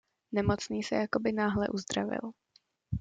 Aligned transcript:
Nemocný 0.31 0.83
se 0.83 0.95
jakoby 0.95 1.31
náhle 1.31 1.67
uzdravil. 1.69 2.19